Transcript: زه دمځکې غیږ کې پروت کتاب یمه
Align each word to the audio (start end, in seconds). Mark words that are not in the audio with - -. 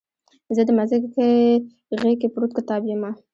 زه 0.55 0.61
دمځکې 0.69 1.29
غیږ 1.99 2.17
کې 2.21 2.27
پروت 2.33 2.51
کتاب 2.57 2.81
یمه 2.91 3.11